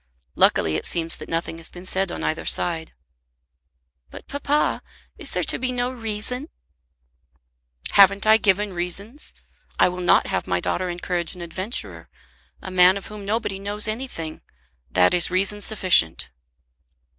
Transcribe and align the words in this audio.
Luckily 0.33 0.77
it 0.77 0.87
seems 0.87 1.15
that 1.17 1.29
nothing 1.29 1.59
has 1.59 1.69
been 1.69 1.85
said 1.85 2.11
on 2.11 2.23
either 2.23 2.43
side." 2.43 2.91
"But, 4.09 4.27
papa; 4.27 4.81
is 5.19 5.29
there 5.29 5.43
to 5.43 5.59
be 5.59 5.71
no 5.71 5.91
reason?" 5.91 6.49
"Haven't 7.91 8.25
I 8.25 8.37
given 8.37 8.73
reasons? 8.73 9.31
I 9.77 9.89
will 9.89 10.01
not 10.01 10.25
have 10.25 10.47
my 10.47 10.59
daughter 10.59 10.89
encourage 10.89 11.35
an 11.35 11.41
adventurer, 11.41 12.09
a 12.63 12.71
man 12.71 12.97
of 12.97 13.09
whom 13.09 13.25
nobody 13.25 13.59
knows 13.59 13.87
anything. 13.87 14.41
That 14.89 15.13
is 15.13 15.29
reason 15.29 15.61
sufficient." 15.61 16.31